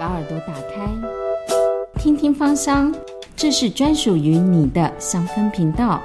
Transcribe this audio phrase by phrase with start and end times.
[0.00, 0.90] 把耳朵打开，
[1.98, 2.90] 听听芳香，
[3.36, 6.00] 这是专属于你的香氛频道。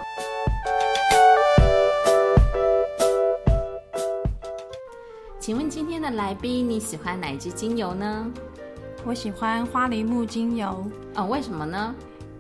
[5.40, 8.30] 请问今天的来宾，你喜欢哪一支精油呢？
[9.06, 10.86] 我喜欢花梨木精油。
[11.16, 11.96] 哦，为什么呢？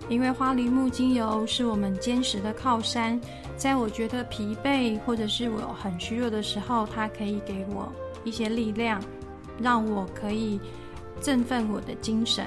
[0.10, 3.18] 因为花梨木精油是我们坚实的靠山，
[3.56, 7.90] 在我觉得疲惫或者是我很虚弱的时候，它可以给我
[8.26, 9.02] 一些力量，
[9.58, 10.60] 让我可以
[11.22, 12.46] 振奋我的精神。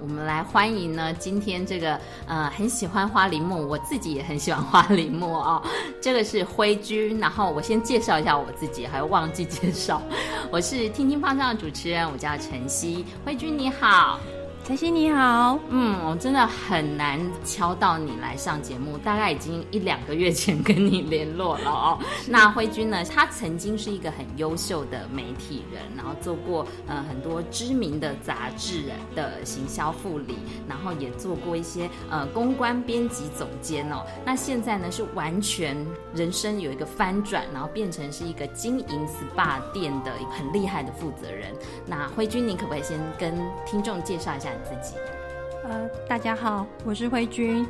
[0.00, 1.96] 我们来欢迎呢，今天这个
[2.26, 5.62] 呃很喜欢花梨木，我自己也很喜欢花梨木哦。
[6.02, 10.02] 这个是辉君，然后我先介绍一下我自己，还忘记介绍，
[10.50, 13.04] 我是听听放上的主持人，我叫晨曦。
[13.24, 14.18] 辉君你好。
[14.64, 21.98] 晨曦你好，嗯，我真的很难敲到你来上节目，大概已经一两个月前跟你联络了哦。
[22.28, 28.84] 那辉君呢，他曾经是一个很优秀的媒体人，然后做过呃很多知名的杂志
[29.16, 30.38] 的行销副理，
[30.68, 34.06] 然后也做过一些呃公关编辑总监哦。
[34.24, 35.76] 那现在呢是完全
[36.14, 41.52] 人生有一个翻转，然后变成是一个经营 SPA 店的很厉害的负责人。
[41.84, 43.34] 那辉君，你可不可以先跟
[43.66, 44.51] 听众介绍一下？
[44.64, 44.96] 自己，
[45.64, 47.66] 呃，大家好，我是慧君，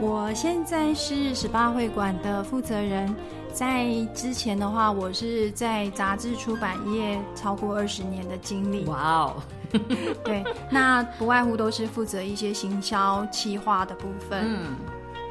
[0.00, 3.14] 我现在是十八会馆的负责人。
[3.52, 8.84] 在之前的话，我是在杂志出版业超过二十年的经历。
[8.84, 9.42] 哇哦，
[10.24, 14.40] 对，那不外乎都是负责一些行销企划的部分。
[14.44, 14.76] 嗯，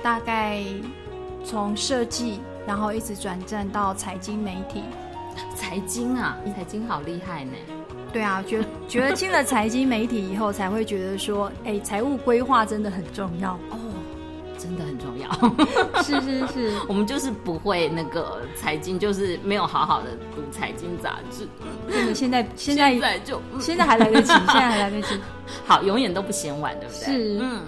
[0.04, 0.62] 大概
[1.46, 4.84] 从设计，然后一直转战到财经媒体。
[5.56, 7.54] 财经啊，财经好厉害呢。
[8.12, 13.78] 对啊，觉觉得进了财经媒体以后，才会觉得说，哎，财务规划真的很重要哦，
[14.58, 16.02] 真的很重要。
[16.02, 21.48] 是 是是， 我们就是不会那个财经，就是没有好好的读财经杂志。
[21.90, 25.20] 真的，现在现在就现在还来得及， 现在还来得及。
[25.66, 27.14] 好，永远都不嫌晚，对不对？
[27.14, 27.62] 是，嗯。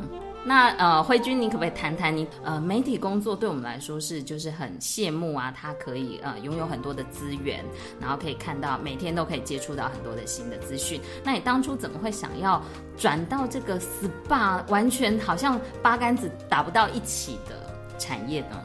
[0.44, 5.54] 那呃，慧君，你可不可以谈谈你呃媒体工作对我们来说是就是很羡慕啊？
[5.55, 7.64] 他可以呃拥有很多的资源，
[7.99, 10.99] 然后可以看到每天都可以接触到很多的新的资讯。
[11.23, 12.60] 那你当初怎么会想要
[12.98, 17.55] 转到这个 SPA 完全好像八竿子打不到一起的
[17.99, 18.60] 产业呢？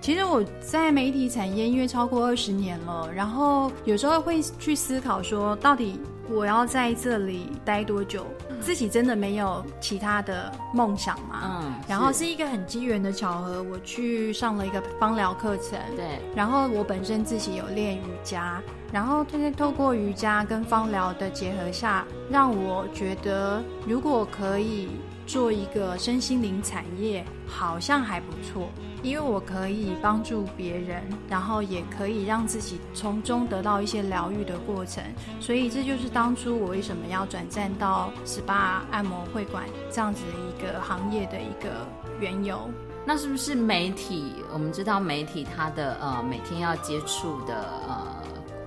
[0.00, 8.26] 其实我在媒体产业因为超过二十年了，然后有时候会去思考说，到底我要在这里待多久？
[8.60, 11.60] 自己真的没有其他的梦想嘛？
[11.62, 15.78] 嗯，然后是一个很机缘的巧合，我去上了一个芳疗课程。
[15.96, 18.60] 对，然后我本身自己有练瑜伽，
[18.92, 24.88] 然后天天透过瑜伽跟芳疗的结合下，让我觉得如果可以
[25.26, 28.68] 做一个身心灵产业，好像还不错。
[29.06, 35.00] 因为我可以帮助别人，然后也可以让自己从中得到一些疗愈的过程，
[35.38, 39.62] 所以这就是当初我为什么要转战到 SPA 按摩会馆
[39.92, 41.86] 这样子的一个行业的一个
[42.18, 42.68] 缘由。
[43.04, 44.34] 那是不是媒体？
[44.52, 47.54] 我们知道媒体它的呃每天要接触的
[47.86, 48.16] 呃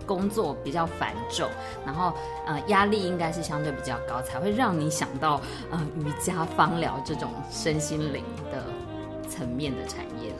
[0.05, 1.49] 工作比较繁重，
[1.85, 2.13] 然后
[2.47, 8.63] 呃压力应该是相对比较高，才会让你想到呃瑜伽、芳疗这种身心灵的
[9.29, 10.33] 层面的产业。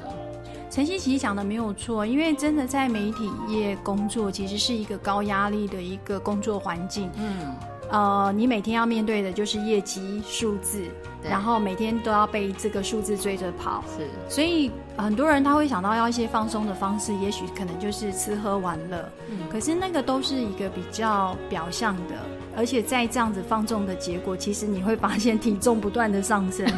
[0.72, 7.10] 陈曦其实讲的没有错，因为真的在媒体业工作，其实是一个高压力的一个工作环境。
[7.18, 7.56] 嗯，
[7.90, 10.84] 呃，你每天要面对的就是业绩数字，
[11.24, 13.84] 然后每天都要被这个数字追着跑。
[13.98, 19.10] 是，所以很多人他会想到要一些放松的方式，也许可能就是吃喝玩乐。
[19.28, 22.16] 嗯，可是那个都是一个比较表象的，
[22.56, 26.68] 而且在这样子放纵的结果，其实你会发现体重不断的上升。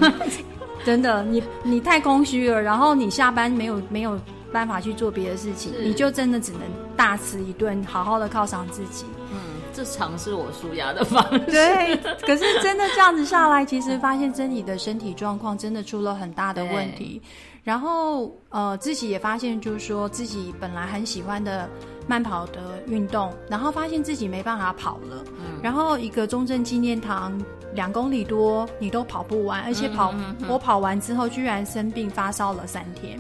[0.86, 4.20] 真的，你你太空虚了，然后你下班没有没有
[4.52, 6.62] 办法去做别的事情，你就真的只能
[6.96, 9.06] 大吃一顿，好好的犒赏自己。
[9.32, 9.38] 嗯，
[9.74, 11.40] 这尝试我舒压的方式。
[11.40, 17.22] 对，可是真的这样子下来，其实发现真理的身体状况真的出了很大的问题。
[17.64, 21.70] 然后呃，自己也发现，就是说自己本来很喜欢的
[22.08, 25.24] 慢跑的运动，然后发现自己没办法跑了。
[25.40, 27.40] 嗯，然后一个中正纪念堂。
[27.74, 30.14] 两公里多你都跑不完，而且跑
[30.46, 33.18] 我跑完之后居然生病发烧了三天，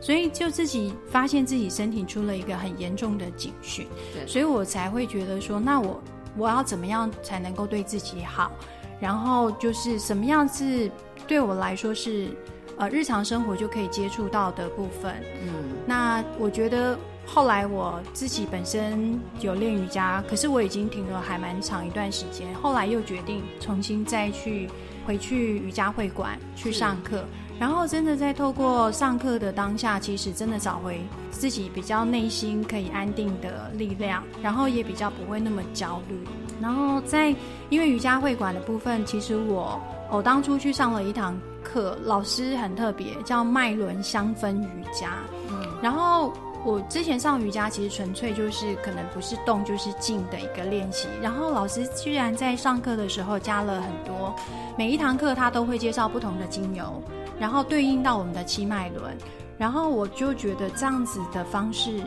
[0.00, 3.86] 所以就自己发现自己身体出了一个很严重的警讯，
[4.26, 6.02] 所以我才会觉得说，那我
[6.36, 8.50] 我要怎么样才能够对自己好？
[8.98, 10.90] 然后就是什么样是
[11.28, 12.30] 对我来说是
[12.76, 15.14] 呃日常生活就可以接触到的部分？
[15.40, 16.98] 嗯，那我觉得。
[17.26, 22.54] 后来我自己本身有练瑜伽，可是我已经停了还蛮长一段时间。
[22.54, 24.68] 后来又决定重新再去
[25.06, 27.24] 回去瑜伽会馆去上课，
[27.58, 31.00] 然后真的在透过上课的当下，其实真的找回
[31.32, 36.16] 自己比较内心可以安定的力量，然后也比较不会那么焦虑。
[36.60, 37.34] 然后在
[37.68, 45.14] 因为瑜伽会馆的部分，其实我我当初去上了一堂课，老师很特别，叫脉轮香氛瑜伽。
[45.50, 46.32] 嗯，然后。
[46.64, 51.06] 我之前上瑜伽，其实纯粹就是可能不是动就是静的一个练习。
[51.20, 54.34] 然后老师居然在上课的时候加了很多，
[54.76, 57.02] 每一堂课他都会介绍不同的精油，
[57.38, 59.14] 然后对应到我们的七脉轮。
[59.58, 62.02] 然后我就觉得这样子的方式，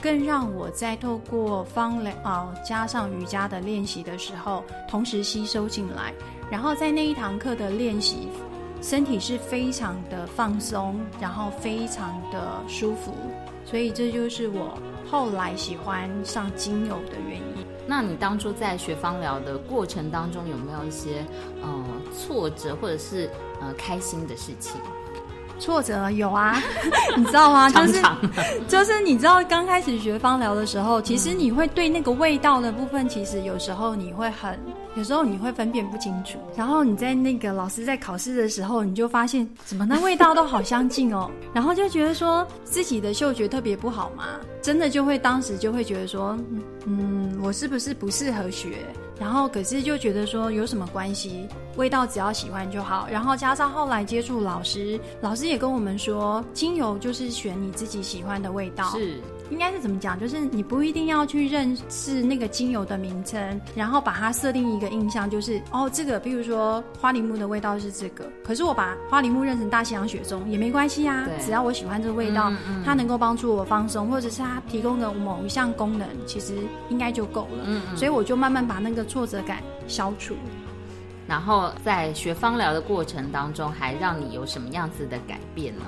[0.00, 6.12] 更让我在透过方疗啊加上瑜伽的练习的时候，同时吸收进来。
[6.50, 8.28] 然后在那一堂课的练习，
[8.82, 13.14] 身体是非常的放松，然后非常的舒服。
[13.64, 14.76] 所以这就是我
[15.08, 17.66] 后来喜欢上精油的原因。
[17.86, 21.24] 那你当初在学芳疗的过程当中，有没有一些
[21.62, 21.84] 呃
[22.16, 23.28] 挫折或者是
[23.60, 24.80] 呃开心的事情？
[25.60, 26.60] 挫折有啊，
[27.16, 27.70] 你知道吗？
[27.70, 28.02] 就是
[28.66, 34.58] 就是你知道刚开始学芳疗的时候，其实你会对那个味道的部分，其实有时候你会很。
[34.96, 44.24] 有时候你会分辨不清楚，然后你在那个老师在考试的时候，你就发现怎么那味道都好相近哦， 然后就觉得说自己的嗅觉特别不好嘛，
[44.60, 46.36] 真的就会当时就会觉得说，
[46.86, 48.78] 嗯，我是不是不适合学？
[49.16, 51.46] 然后可是就觉得说有什么关系，
[51.80, 53.08] 味道只要喜欢就好。
[53.10, 58.84] 然后加上后来接触老师，老师也跟我们说，精油就是选你自己喜欢的味道。
[58.90, 59.18] 是。
[59.50, 60.16] 应该是怎么讲？
[60.16, 68.24] 就是你不一定要去认识那个精油的名称，然后把它设定一个印象，就是哦，这个，比如说花梨木的味道是这个。
[68.44, 72.52] 可是我把花梨木认成大西洋雪松也没关系啊，只要我喜欢这个味道，
[72.84, 76.54] 它能够帮助我放松，或者是它提供的某一项功能，其实
[76.88, 77.64] 应该就够了。
[77.64, 77.96] 嗯嗯。
[77.96, 80.36] 所以我就慢慢把那个挫折感消除。
[81.30, 85.84] 然后在学芳疗的过程当中，还让你有什么样子的改变呢？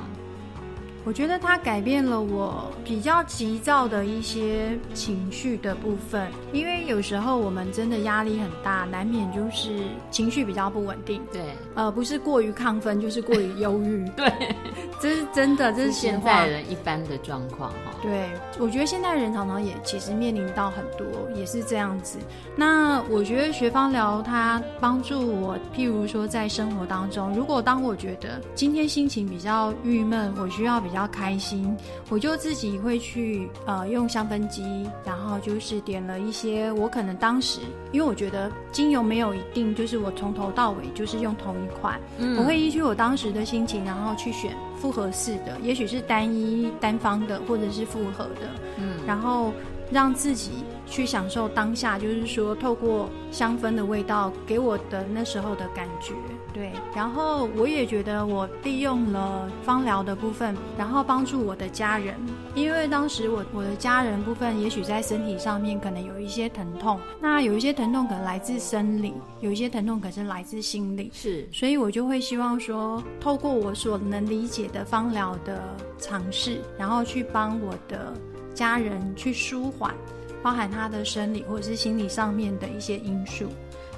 [1.04, 9.80] 我觉得它改变了我比较急躁的一些情绪的部分，因为有时候我们真的压力很大，难免就是
[10.12, 11.20] 情绪比较不稳定。
[11.32, 11.42] 对，
[11.74, 14.08] 呃，不是过于亢奋，就是过于忧郁。
[14.16, 14.32] 对，
[15.00, 17.92] 这是真的，这是现在人一般的状况哈。
[18.00, 22.16] 对，我觉得现代人常常也其实面临到很多，也是这样子。
[22.54, 31.76] 那我觉得学芳疗它帮助我，譬如说在生活当中，如果当我觉得今天心情比较郁闷，我需要比比较开心，
[32.08, 37.60] 我就自己会去呃用香氛机，然后就是点了一些我可能当时，
[37.90, 42.36] 因为我觉得精油没有一定就是我从头到尾就是用同一款，嗯。
[42.38, 49.52] 我会依据我当时的心情，然后去选复合式的，也许是单一单方的，或者是复合的，嗯，然后
[49.90, 50.52] 让自己。
[50.84, 56.12] 去享受当下，就是说，透过香氛的味道给我的那时候的感觉，
[56.52, 56.72] 对。
[56.94, 62.14] 然后我也觉得我利用了芳疗的部分，然后帮助我的家人，
[62.54, 71.48] 因为当时我我的家人部分，也许在身体上面可能有一些疼痛，那有一些疼痛可能来自生理，有一些疼痛可是来自心理，是。
[71.52, 75.62] 所以我就会希望说，透过我所能理解的芳疗的
[75.98, 78.12] 尝试，然后去帮我的
[78.54, 79.94] 家人去舒缓。
[80.42, 83.46] 包含他的生理或者是心理上面的一些因素。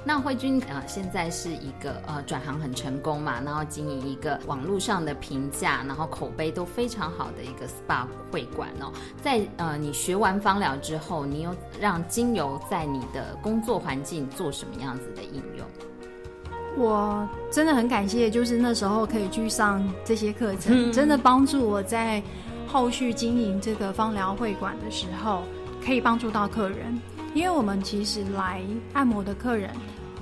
[0.07, 8.91] 那慧君啊，现在是一个呃转行很成功嘛，然后经营一个网络上的评价，然后口碑都非常好的一个 SPA 会馆哦。
[9.23, 15.65] 在呃你学完芳疗之后，你有让精油在你的工作环境做什么样子的应用？
[16.77, 22.21] 我真的很感谢，就是那时候可以去上这些课程，真的帮助我在
[22.67, 25.41] 后续经营这个芳疗会馆的时候。
[25.85, 26.99] 可以帮助到客人，
[27.35, 28.59] 因为我们其实来
[28.93, 29.69] 按摩的客人，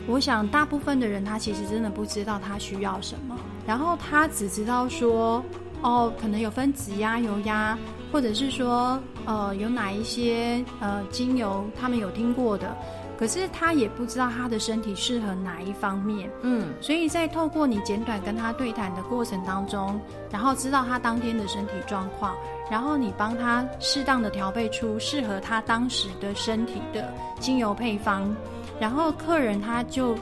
[0.08, 5.44] 我想大部分的人他其实真的不知道他需要什么，然后他只知道说，
[5.82, 7.78] 哦，可能有分子压、油压，
[8.12, 12.76] 或者是说，呃，有哪一些呃精油他们有听过的。
[13.24, 19.98] 可是他也不知道他的身体适合哪一方面，嗯，所以在透过你简短跟他对谈的过程当中，
[20.30, 22.36] 然后知道他当天的身体状况，
[22.70, 28.36] 然后你帮他适当的调配出适合他当时的身体的精油配方，
[28.78, 30.18] 然后客人他就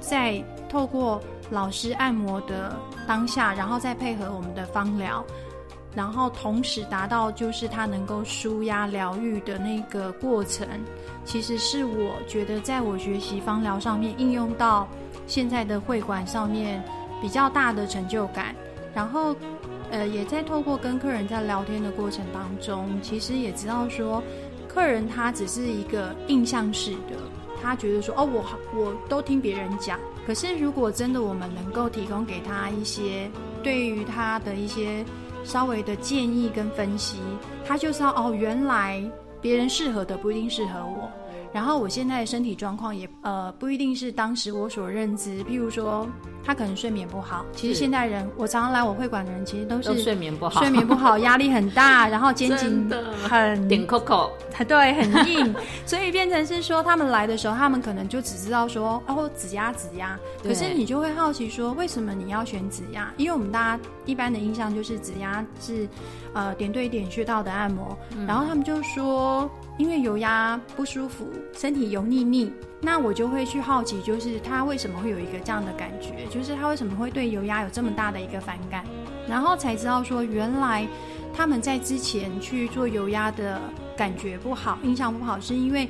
[0.00, 1.20] 在透过
[1.50, 2.74] 老师按摩的
[3.06, 5.22] 当下，然后再配合我们的芳疗。
[5.96, 10.68] 然后同时达到就是它能够舒压疗愈的那个过程，
[11.24, 14.86] 其实是我觉得在我学习芳疗上面应用到
[15.26, 16.84] 现在的会馆上面
[17.22, 18.54] 比较大的成就感。
[18.94, 19.34] 然后，
[19.90, 24.22] 呃，也在透过跟客人在聊天的过程当中，其实也知道说，
[24.68, 27.16] 客人他只是一个印象式的，
[27.62, 28.44] 他觉得说哦，我
[28.78, 29.98] 我都听别人讲。
[30.26, 33.30] 可是如果真的我们能够提供给他一些。
[33.62, 35.04] 对于他的一些
[35.46, 37.18] 稍微的建议跟分析，
[37.64, 39.00] 他就知道哦，原来
[39.40, 41.08] 别人适合的不一定适合我。
[41.56, 46.06] 然后我现在的身体状况也呃不一定是当时我所认知，譬如说
[46.44, 47.46] 他可能睡眠不好。
[47.54, 52.90] 其实现代人，我常常来我会馆的人，其实都是睡眠不好，睡眠不好， 压力很大，然后肩颈
[53.26, 54.32] 很顶 Coco，
[54.68, 55.54] 对，很硬，
[55.86, 63.10] 所以变成是说他们来的时候，他们可能就只知道说哦指压指压，可是你就会好奇说为什么你要选指压？
[63.16, 65.88] 因为我们大家一般的印象就是指压是
[66.36, 69.50] 呃点对点穴道的按摩，然后他们就说。
[69.78, 72.50] 因为油压不舒服，身体油腻腻，
[72.80, 78.86] 那我就会去好奇，就是他为什么会有一个这样的感觉，就是他为什么会对油压有这么大的一个反感，
[79.28, 80.88] 然后才知道说，原来
[81.34, 83.60] 他们在之前去做油压的
[83.94, 85.86] 感觉不好，印象不好，是因为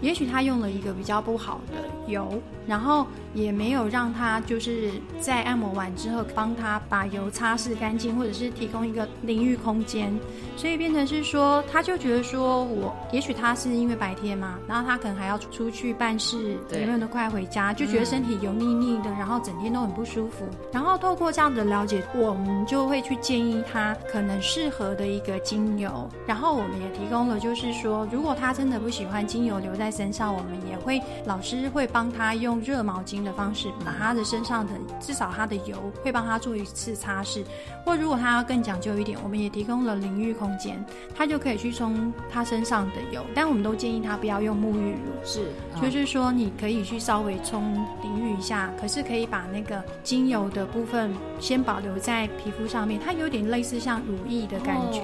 [0.00, 2.40] 也许他用了一个比较不好的油。
[2.66, 10.14] 然后也没有让他就是在按摩完之后帮他把油擦拭干净，或者是提供一个淋浴空间，
[10.54, 20.44] 所以变成是说，他就觉得说我也许他是因为白天嘛，然后他可能还要出去办事，也没有那么快回家，就觉得身体油腻腻的，然后整天都很不舒服。
[20.70, 32.58] 然后透过这样的了解，我们就会去建议他可能适合的一个精油，然后我们也提供了，就是说如果他真的不喜欢精油留在身上，我们也会老师会帮他用。
[32.68, 37.42] 热毛巾的方式，把他的身上的至少他的油会帮他做一次擦拭，
[37.82, 43.24] 或如果他要更讲究一点，我们也提供了淋浴空间，他就可以去冲他身上的油。
[43.34, 45.48] 但我们都建议他不要用沐浴乳，是，
[45.80, 55.00] 就是说你可以去稍微冲淋浴一下，可是可以把那个精油的部分先保留在皮肤上面，它有点类似像乳液的感觉。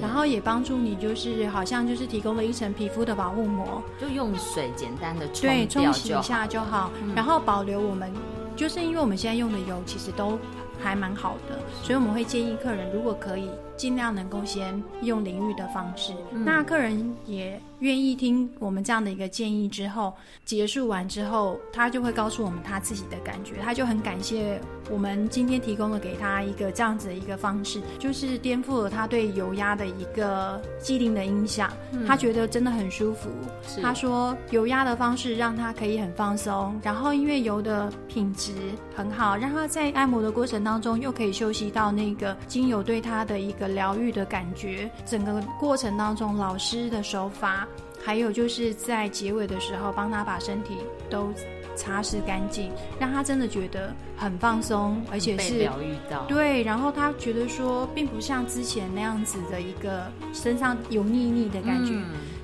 [0.00, 6.90] 然后也帮助你，就是好像就是提供了一层皮肤的保护膜，就用水简单的冲对冲洗一下就好。
[7.14, 8.12] 然后保留我们，
[8.56, 10.38] 就是因为我们现在用的油其实都
[10.78, 13.50] 还蛮好的，所以我们会建议客人如果可以。
[13.80, 16.12] 尽量能够先用淋浴的方式，
[16.44, 20.12] 那客人也愿意听我们这样的一个建议之后，
[20.44, 24.60] 结束完之后，他就会告诉我们他自己的感觉，他就很感谢
[24.90, 31.72] 我们今天提供了给他一个这样子的一个方式，就是颠覆了他对油压的一个既定的印象，
[32.06, 33.30] 他觉得真的很舒服。
[33.80, 38.52] 他说油压的方式让他可以很放松，然后因为油的品质
[38.94, 43.69] 很好，让他在按摩的过程当中又可以休息到那个精油对他的一个。
[43.70, 47.66] 疗愈的感觉，整个过程当中，老师的手法，
[48.02, 50.76] 还有就是在结尾的时候，帮他把身体
[51.08, 51.32] 都
[51.74, 56.62] 擦拭干净，让他真的觉得很放松，而且是疗愈到对。
[56.62, 61.94] 然后他觉得说，并不像之前那样子的一个身上油腻腻的感觉。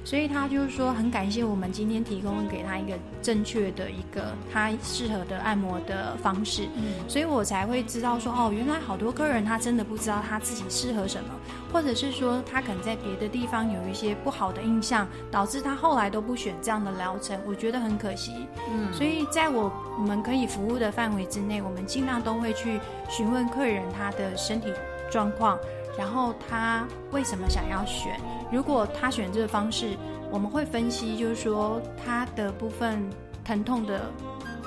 [0.07, 11.31] 所以他就是说很感谢我们今天提供给他一个正确的一个他适合的按摩的方式，嗯所以我才会知道说哦，原来好多客人他真的不知道他自己适合什么，
[11.73, 18.47] 或者是说他可能在别的地方有一些不好的印象，导致他后来都不选这样的疗程，我觉得很可惜。
[18.73, 22.79] 嗯，所以在我我们可以服务的范围之内，我们尽量都会去
[23.11, 24.73] 询问客人他的身体
[25.11, 25.59] 状况。
[25.99, 28.21] 然后他为什么想要选？
[28.53, 29.97] 如果他选这个方式，
[30.31, 33.03] 我们会分析，就是说他的部分
[33.45, 34.11] 疼痛的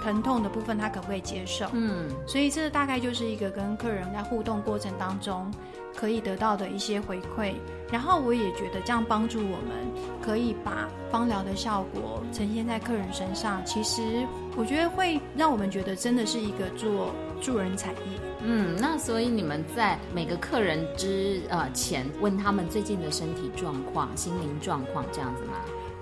[0.04, 1.66] 疼痛的部分，他可不可以接受？
[1.74, 5.52] 嗯，所以这大概就是一个跟客人在互动过程当中
[5.96, 7.54] 可以得到的一些回馈。
[7.92, 9.76] 然后我也觉得这样帮助我们，
[10.22, 13.66] 可以把芳疗的效果呈现在客人身上。
[13.66, 18.20] 其实我觉得会让我们觉得真的是一个做助人产业。
[18.44, 25.54] 嗯，那所以你们在每个客人之呃前问他们最近的身体状况、心灵状况这样子吗？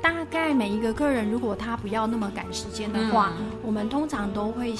[0.01, 4.75] 大概每一个客人，如果他不要那么赶时间的话，我们通常都会。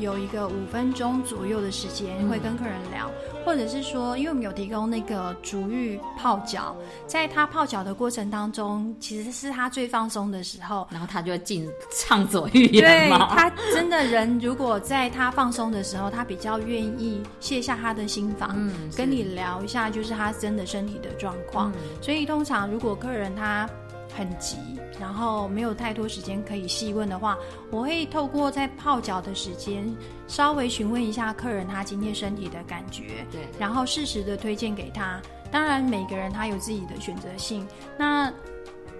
[0.00, 3.10] 有一个五分钟左右的时间会跟客人聊，
[3.44, 6.74] 或者是说，因为我们有提供那个足浴泡脚，
[7.06, 21.72] 在他泡脚的过程当中，其实是他最放松的时候，然后他就进畅所欲言对他真的人，如果在他放松的时候，他比较愿意卸下他的心房，跟你聊一下，就是他真的身体的状况。
[22.00, 23.68] 所以通常如果客人他。
[24.16, 24.56] 很急，
[24.98, 27.38] 然后没有太多时间可以细问的话，
[27.70, 29.94] 我会透过在泡脚的时间，
[30.26, 35.20] 稍微询问一下客人他今天身体的感觉，对，然后适时的推荐给他。
[35.50, 38.32] 当然，每个人他有自己的选择性，那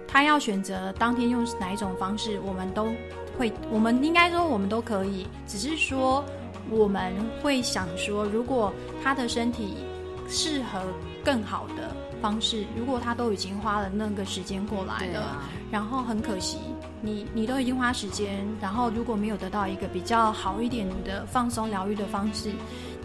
[0.07, 2.87] 他要选择当天用哪一种方式，我们都
[3.37, 6.23] 会，我们应该说我们都可以，只是说
[6.69, 9.75] 我们会想说，如果他的身体
[10.27, 10.81] 适合
[11.23, 11.95] 更好的。
[12.21, 16.59] 方式，如果他都已经花了那个时间过来了，然后很可惜，
[17.01, 22.51] 你你都已经花时间，然后如果没有得到一个比较好一点的放松疗愈的方式，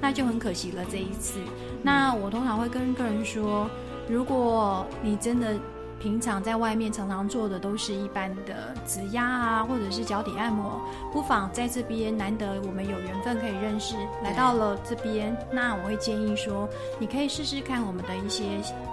[0.00, 1.40] 那就很可惜了这一次。
[1.82, 3.68] 那我通常会跟客人说，
[4.08, 5.56] 如果你真的。
[5.98, 10.80] 平常在外面常常做的都是一般的指压啊，或者是脚底按摩，
[11.12, 18.44] 不妨在这边难得我们有缘分可以认识，来到了这边，那我会建议说，你可以试试看我们的一些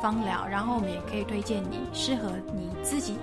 [0.01, 3.17] 方疗，然后我们也可以推荐你适合你自己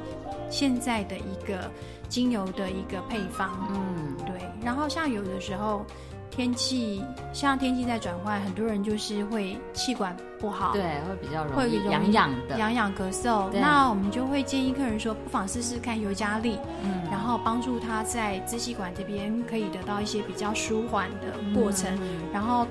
[0.50, 1.70] 现在的一个
[2.08, 3.66] 精油的一个配方。
[3.70, 4.34] 嗯，对。
[4.62, 5.84] 然后像有的时候。
[6.30, 13.50] 天气像天气在转换，很多人就是会气管不好，对，会比较容易痒痒的，痒痒咳嗽。
[13.52, 21.98] 那我们就会建议客人说，不妨试试看尤加利，嗯，然后帮助他在支气管这边可以得到一些比较舒缓的过程。
[22.32, 22.66] 然后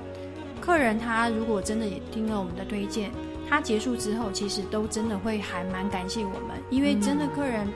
[0.60, 3.10] 客人他如果真的也听了我们的推荐，
[3.48, 7.68] 他结束之后，其实都真的会还蛮感谢我们，因为真的客人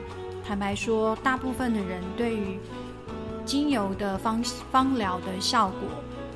[0.45, 2.59] 坦白说，大部分的人对于。
[3.45, 5.87] 精油的方方疗的效果，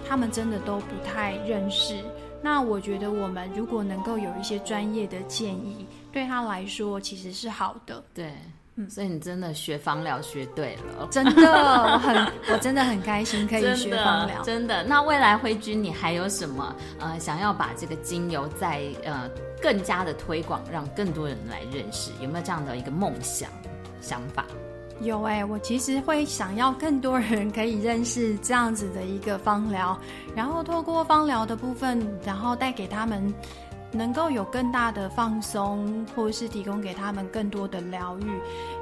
[0.08, 1.96] 他们真的都不太认识。
[2.42, 8.02] 那我觉得我们如果能够有一些专业的建议，对他来说其实是好的。
[8.14, 8.34] 对，
[8.76, 14.42] 嗯，所以你真的学芳疗学对了，真的，我很，我真的很开心可以学芳疗。
[14.42, 19.30] 真的，那未来辉君，你还有什么呃想要把这个精油在呃
[19.62, 22.12] 更加的推广，让更多人来认识？
[22.22, 23.50] 有没有这样的一个梦想
[24.00, 24.46] 想法？
[25.02, 29.98] 有哎，我其实会想要更多人可以认识这样子的一个芳疗，
[30.36, 33.34] 然后透过芳疗的部分，然后带给他们
[33.94, 38.26] 能够有更大的放松，或者是提供给他们更多的疗愈。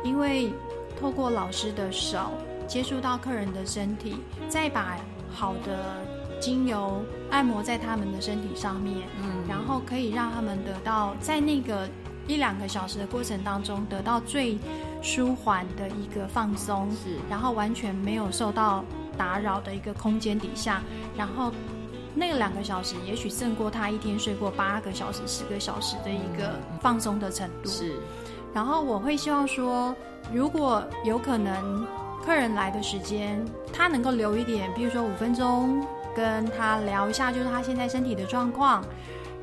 [0.04, 0.52] 因为
[1.00, 2.18] 透过老师的手
[2.66, 4.18] 接触到客人的身体，
[4.50, 4.98] 再把
[5.32, 6.04] 好的
[6.40, 11.88] 精油按摩在他们的身体上面，嗯，然后可以让他们得到在那个。
[12.28, 14.58] 一两个小时的过程当中，得到最
[15.02, 18.84] 舒缓的一个放松，是，然后完全没有受到
[19.18, 20.82] 打扰的一个空间底下，
[21.16, 21.52] 然后
[22.14, 27.70] 那两个小时，也许胜过他一天睡过八个小时、十个小时的一个放松的程度。
[27.70, 27.96] 是，
[28.54, 29.96] 然后我会希望说，
[30.34, 31.88] 如果有可能，
[32.26, 35.82] 客人来的时间，他能够留一点，比如说五分钟，
[36.14, 38.84] 跟他聊一下，就是他现在身体的状况。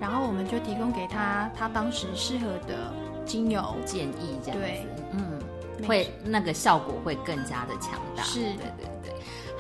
[0.00, 2.92] 然后我们就提供给他他当时适合的
[3.24, 3.62] 精油。
[3.84, 4.66] 建议，这样子，
[5.12, 8.93] 嗯，会那个效果会更加的强大，是，对对对。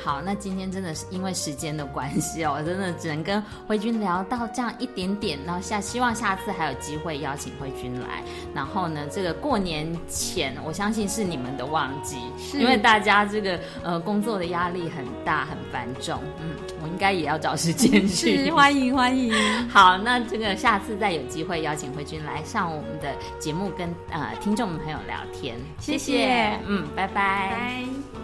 [0.04, 5.38] 好，那今天真的是因为时间的关系哦，我真的只能跟辉君聊到这样一点点。
[5.46, 8.22] 然后下希望下次还有机会邀请辉君来。
[8.54, 12.18] 然后呢，这个过年前，我相信是你们的旺季，
[12.52, 16.20] 因为大家这个呃工作的压力很大很繁重。
[16.38, 18.50] 嗯，我应该也要找时间去。
[18.50, 19.32] 欢迎欢迎。
[19.72, 25.56] 好，那这个下次再有机会邀请辉君来上我们的节目，跟呃听众朋友聊天。
[25.80, 26.60] 谢谢。
[26.66, 27.14] 嗯，拜拜。
[27.14, 28.23] 拜。